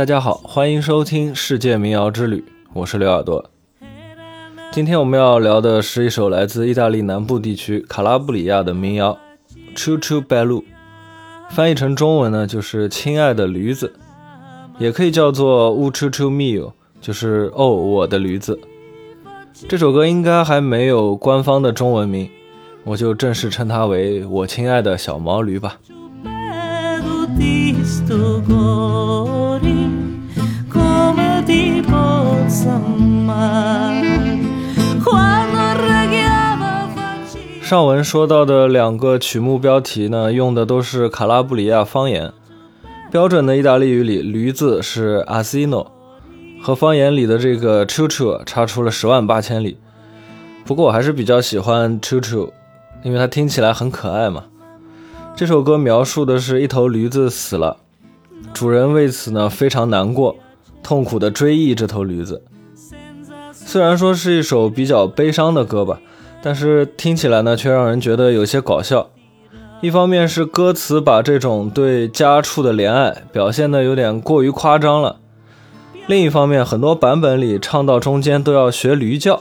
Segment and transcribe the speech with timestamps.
[0.00, 2.38] 大家好，欢迎收听《世界民谣之旅》，
[2.72, 3.50] 我是刘耳朵。
[4.72, 9.18] 今天我们要聊的是一首来自意大利南部地区卡拉布里亚的民谣
[9.76, 10.62] 《Choo Choo Bellu》，
[11.50, 13.92] 翻译成中文呢就是“亲爱的驴子”，
[14.80, 18.58] 也可以叫做 “U Choo Choo Mio”，就是“哦，我的驴子”。
[19.68, 22.26] 这首歌应该还没有官方的中文名，
[22.84, 25.76] 我就正式称它为“我亲爱的小毛驴”吧。
[37.62, 42.32] 上文说到的两个曲目标题呢，用的都是卡拉布里亚方言。
[43.12, 45.86] 标准的意大利语里，驴子是 asino，
[46.60, 49.78] 和方言里的这个 chuchu 差出了十万八千里。
[50.64, 52.50] 不过我还是比较喜欢 chuchu，
[53.04, 54.46] 因为它听起来很可爱嘛。
[55.36, 57.76] 这首歌描述的是一头驴子死了，
[58.52, 60.34] 主人为此呢非常难过，
[60.82, 62.42] 痛苦地追忆这头驴子。
[63.70, 66.00] 虽然说是一首比较悲伤的歌吧。
[66.42, 69.10] 但是听起来呢，却让人觉得有些搞笑。
[69.80, 75.20] 一方面是歌词把这种对家畜的怜爱表现的有点过于夸张了，
[76.08, 79.40] 另一方面很多版本里唱到中间都要学驴叫。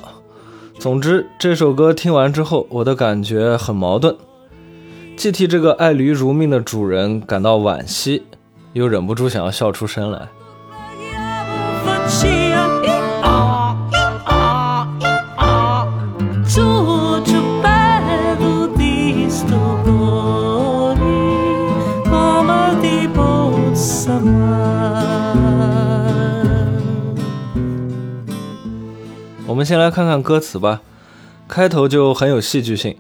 [0.77, 4.16] 总之，这首歌听完之后，我的感觉很矛盾，
[5.16, 8.23] 既替这个爱驴如命的主人感到惋惜，
[8.73, 10.27] 又忍不住想要笑出声来。
[29.60, 30.80] 我们先来看看歌词吧，
[31.46, 32.96] 开头就很有戏剧性，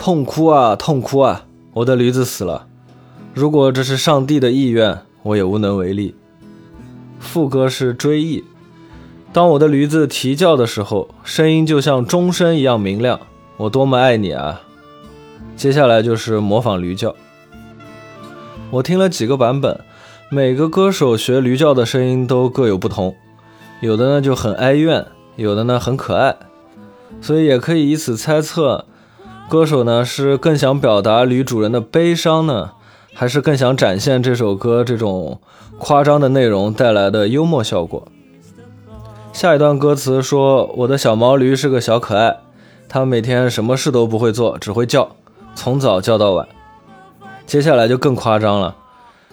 [0.00, 2.66] 痛哭啊，痛哭啊，我的驴子死了。
[3.32, 6.16] 如果这是上帝的意愿，我也无能为力。
[7.20, 8.42] 副歌是追忆，
[9.32, 13.20] 当我的驴子啼叫的时候，声音就像钟声一样明亮。
[13.56, 14.62] 我多么爱你啊！
[15.54, 17.14] 接下来就是模仿驴叫。
[18.72, 19.78] 我听了几个版本，
[20.30, 23.14] 每个歌手学驴叫的声音都各有不同，
[23.80, 25.06] 有的呢就很哀怨。
[25.36, 26.34] 有的呢很可爱，
[27.20, 28.86] 所以也可以以此猜测，
[29.48, 32.70] 歌手呢是更想表达女主人的悲伤呢，
[33.14, 35.40] 还是更想展现这首歌这种
[35.78, 38.08] 夸张的内容带来的幽默效果。
[39.32, 42.38] 下一段歌词说：“我的小毛驴是个小可爱，
[42.88, 45.10] 它每天什么事都不会做，只会叫，
[45.54, 46.48] 从早叫到晚。”
[47.46, 48.74] 接下来就更夸张了，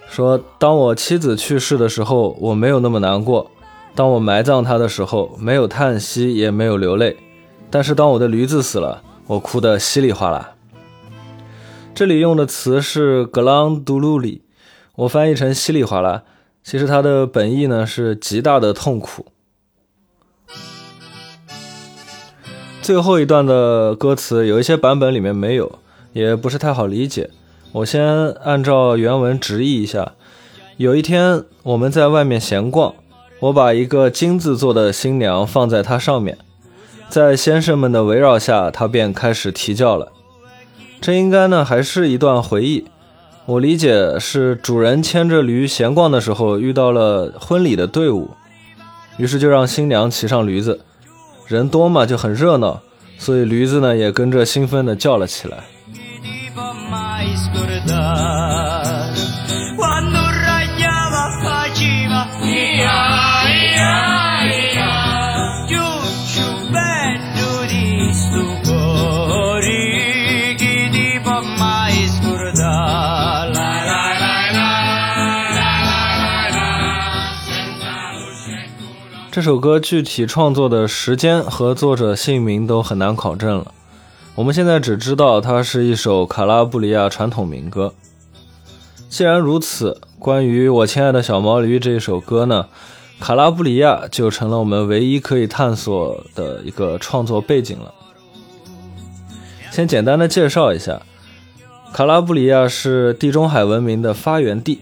[0.09, 3.49] 说：“当我妻子去世的时候，我没有那么难过。”
[3.95, 7.15] 当我埋葬他的时候，没有叹息，也没有流泪。
[7.69, 10.55] 但是当我的驴子死了，我哭得稀里哗啦。
[11.93, 14.41] 这里用的词是格朗杜鲁里，
[14.95, 16.23] 我翻译成稀里哗啦。
[16.63, 19.27] 其实它的本意呢是极大的痛苦。
[22.81, 25.79] 最后一段的歌词有一些版本里面没有，
[26.13, 27.29] 也不是太好理解。
[27.73, 30.13] 我先按照原文直译一下：
[30.77, 32.95] 有一天我们在外面闲逛。
[33.43, 36.37] 我把一个金子做的新娘放在它上面，
[37.09, 40.13] 在先生们的围绕下，它便开始啼叫了。
[41.01, 42.85] 这应该呢还是一段回忆。
[43.45, 48.29] 我理解是主人牵着驴闲逛的时候遇到了婚礼的队伍，
[49.17, 50.79] 于是就让新娘骑上驴子。
[51.45, 52.79] 人多嘛就很热闹，
[53.17, 55.65] 所以驴子呢也跟着兴奋地叫了起来。
[79.43, 83.73] 这首歌具体创作的时间和作者姓名都很难考证了。
[84.35, 87.93] 我们现在只知道它是一首卡拉布里亚传统民歌。
[89.09, 92.67] 既然如此，关于我亲爱的小毛驴这一首歌呢，
[93.19, 97.93] 卡拉布里亚就成了我们唯一可以探索的一个创作背景了。
[99.71, 101.01] 先简单的介绍一下，
[101.91, 104.79] 卡拉布里亚是地中海文明的发源地。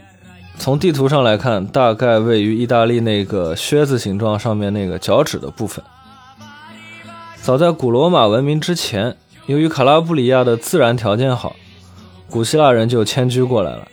[0.61, 5.83] 从地图上来看，大概位于意大利那个靴子形状上面那个脚趾的部分。
[7.41, 9.17] 早在古罗马文明之前，
[9.47, 11.55] 由于卡拉布里亚的自然条件好，
[12.29, 13.87] 古希腊人就迁居过来了，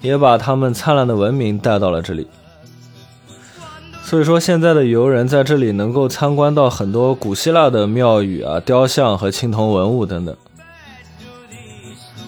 [0.00, 2.26] 也把他们灿烂的文明带到了这里。
[4.02, 10.36] 所以说，现在的游人在这里能够参观到很多古希腊的庙宇啊、雕像和青铜文物等等。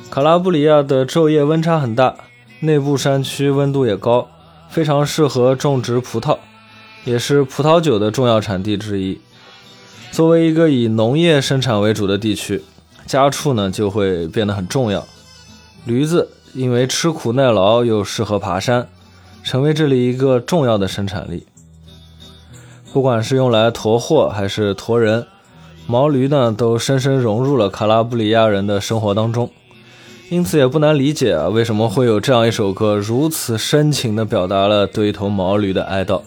[0.08, 2.14] 卡拉布里亚的昼夜温差很大。
[2.64, 4.28] 内部山区温度也高，
[4.68, 6.38] 非常适合种植葡萄，
[7.04, 9.20] 也是葡萄酒的重要产地之一。
[10.10, 12.62] 作为一个以农业生产为主的地区，
[13.06, 15.06] 家畜呢就会变得很重要。
[15.84, 18.88] 驴子因为吃苦耐劳，又适合爬山，
[19.42, 21.46] 成为这里一个重要的生产力。
[22.92, 25.26] 不管是用来驮货还是驮人，
[25.86, 29.50] 毛驴呢都深深融入了卡拉布里亚人的生活当中。
[30.30, 36.22] 因此也不难理解啊，为什么会有这样一首歌，如此深情地表达了对一头毛驴的哀悼。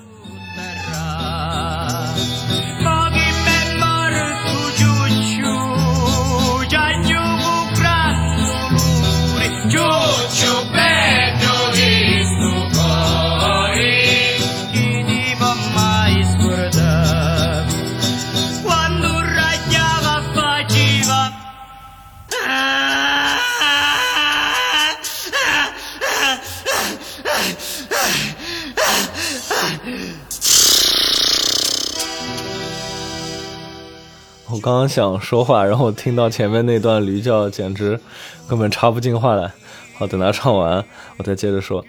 [34.69, 38.01] 刚想说话，然后听到前面那段驴叫，简直
[38.49, 39.53] 根本插不进话来。
[39.97, 40.83] 好，等他唱完，
[41.15, 41.85] 我再接着说。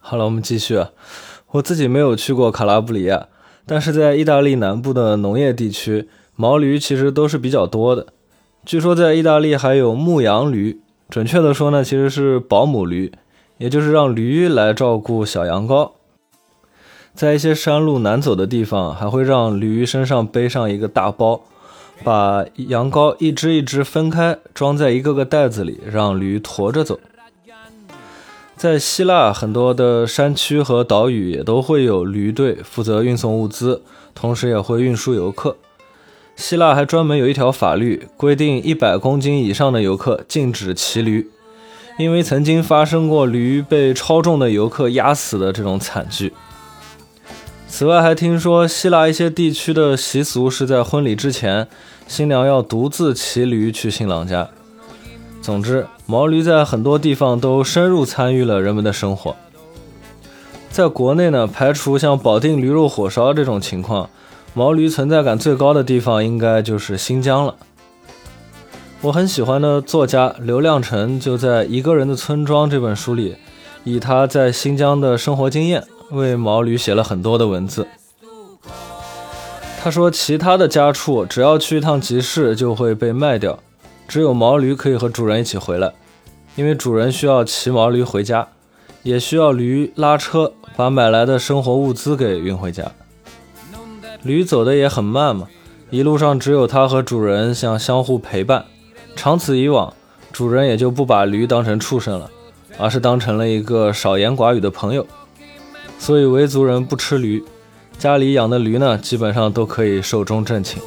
[0.00, 0.82] 好了，我们继续。
[1.48, 3.28] 我自己没有去过卡拉布里亚，
[3.66, 8.06] 但是在意大利南部的农业地区，毛驴其实都是比较多的。
[8.64, 10.80] 据说在意大利还有牧羊驴。
[11.10, 13.10] 准确的说呢，其实是保姆驴，
[13.58, 15.90] 也就是让驴来照顾小羊羔。
[17.12, 21.40] 在一些山路难走的地方，还会让驴身上背上一个大包，
[22.04, 27.00] 把羊羔一只一只分开，装在一个个袋子里，让驴驮着走。
[28.56, 33.82] 在希腊，很多的山区和岛屿也都会有驴队负责运送物资，
[34.14, 35.56] 同时也会运输游客。
[36.40, 41.28] 希腊还专门有一条法律，规定一百公斤以上的游客禁止骑驴，
[41.98, 46.32] 因为曾经发生过驴被超重的游客压死的这种惨剧。
[47.68, 51.68] 此外，还听说希腊一些地区的习俗是在婚礼之前，
[52.08, 54.48] 新娘要独自骑驴去新郎家。
[55.42, 59.36] 总之，毛驴在很多地方都深入参与了人们的生活。
[60.70, 64.08] 在国内呢，排除像保定驴肉火烧这种情况。
[64.52, 67.54] 毛驴存在感最高的地方应该就是新疆了。
[69.02, 73.36] 我很喜欢的作家刘亮程就在《一个人的村庄》这本书里，
[73.84, 77.86] 以他在新疆的生活经验为毛驴写了很多的文字。
[79.82, 83.58] 他说，其他的家畜只要去一趟集市就会被卖掉，
[84.06, 85.94] 只有毛驴可以和主人一起回来，
[86.56, 88.48] 因为主人需要骑毛驴回家，
[89.02, 92.92] 也需要驴拉车把买来的生活物资给运回家。
[94.22, 95.48] 驴走的也很慢嘛，
[95.90, 98.64] 一路上只有它和主人想相互陪伴。
[99.16, 99.92] 长此以往，
[100.32, 102.30] 主人也就不把驴当成畜生了，
[102.78, 105.06] 而是当成了一个少言寡语的朋友。
[105.98, 107.42] 所以维族人不吃驴，
[107.98, 110.80] 家里养的驴呢，基本上都可以寿终正寝。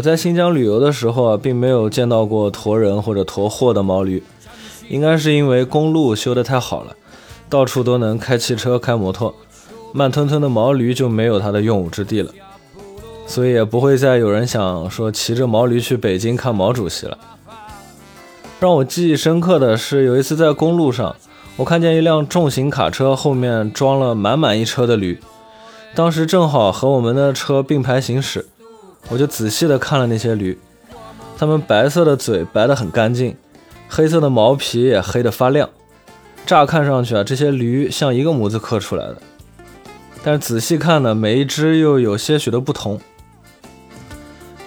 [0.00, 4.22] 我在新疆旅游的时候啊，并没有见到过驮人或者驮货的毛驴，
[4.88, 6.96] 应该是因为公路修得太好了，
[7.50, 9.34] 到处都能开汽车、开摩托，
[9.92, 12.32] 慢吞吞的毛驴就没有它的用武之地了，
[13.26, 17.18] 所以也不会再有人想说骑着毛驴去北京看毛主席了。
[18.58, 21.14] 让我记忆深刻的是，有一次在公路上，
[21.56, 25.20] 我看见一辆重型卡车后面装了满满一车的驴，
[25.94, 28.46] 当时正好和我们的车并排行驶。
[29.08, 30.58] 我就仔细的看了那些驴，
[31.36, 33.36] 它们白色的嘴白得很干净，
[33.88, 35.68] 黑色的毛皮也黑得发亮。
[36.46, 39.16] 乍看上去啊，这些驴像一个模子刻出来的，
[40.22, 43.00] 但是仔细看呢，每一只又有些许的不同。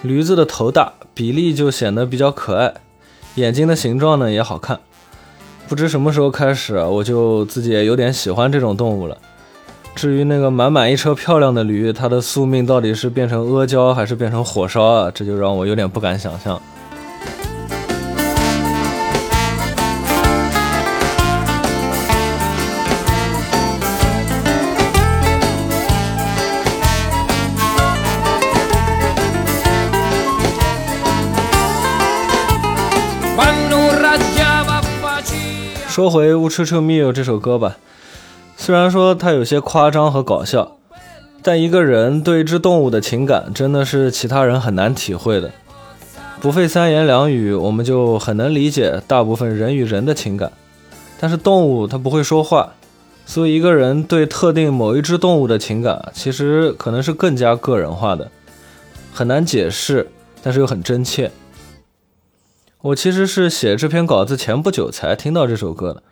[0.02, 2.74] 驴子的头大，比例就显得比较可爱，
[3.36, 4.80] 眼睛的形状呢也好看。
[5.66, 9.16] 不知什么时候开始，我就自己也有点喜欢这种动物了。
[9.94, 15.10] 至于那个满满一车漂亮的驴，它的宿命到底是变成阿胶还是变成火烧啊？
[15.14, 16.60] 这就让我有点不敢想象。
[35.88, 37.76] 说回《乌车车密友》这首歌吧。
[38.64, 40.78] 虽然说它有些夸张和搞笑，
[41.42, 45.50] 但一个人对一只动物的情感真的是其他人很难体会的。
[46.40, 50.50] 不费三言两语，我们就很能理解大部分人与人的情感。
[51.20, 52.72] 但是动物它不会说话，
[53.26, 58.30] 所以一个人对特定某一只动物的情感，其实可能是更加个人化的，
[59.12, 60.08] 很难解释，
[60.42, 61.30] 但是又很真切。
[62.80, 66.02] 我其实是写这篇稿子前不久才听到这首歌的，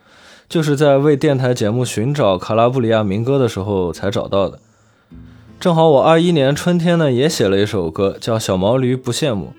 [0.47, 4.59] 就是在为电台节目寻找卡拉布里亚民歌的时候才找到的。
[5.59, 9.53] 正好我二一年春天呢也写了一首歌，叫《小毛驴不羡慕》，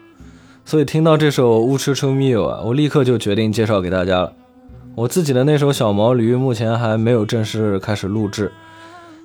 [0.64, 4.32] 所以听到这首《乌吃出米友》啊，我立刻就决定介绍给大家了。
[4.94, 8.52] 我自己的那首《小毛驴》目前还没有正式开始录制，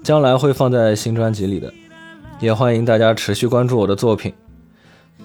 [0.02, 1.74] 将来会放在新专辑里的，
[2.40, 4.34] 也欢迎大家持续关注我的作品。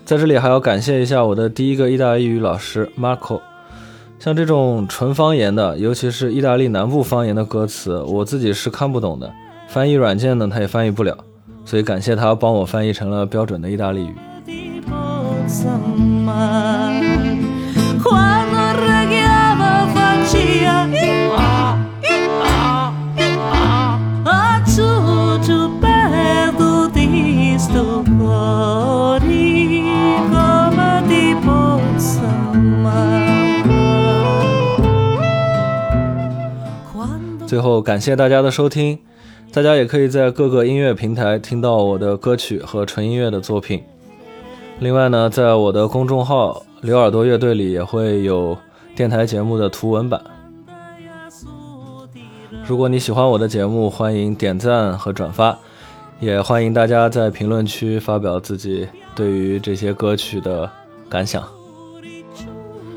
[0.04, 3.40] 在这里还要感谢一下我的第一个意大利语老师 Marco。
[4.24, 9.30] 像这种纯方言的，尤其是意大利南部方言的歌词，我自己是看不懂的，
[9.68, 11.14] 翻译软件呢，它也翻译不了，
[11.66, 14.14] 所以感谢他帮我翻译成了标准的意大利语。
[37.54, 38.98] 最后感谢大家的收听，
[39.52, 43.80] 大家也可以在各个音乐平台听到我的歌曲和纯音乐的作品。
[44.80, 48.58] 另外呢，在我的公众号“刘耳朵乐队”里也会有
[48.96, 50.20] 电台节目的图文版。
[52.66, 55.56] 如果你喜欢我的节目，欢迎点赞和转发，
[56.18, 60.68] 也欢迎大家在评论区发表自己对于这些歌曲的
[61.08, 61.40] 感想。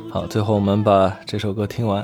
[0.10, 2.04] 好，最后我们把这首歌听完。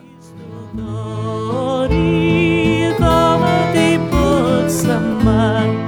[3.73, 5.82] di bersama.